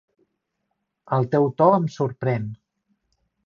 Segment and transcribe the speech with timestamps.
[1.19, 2.51] El teu to em sorprèn.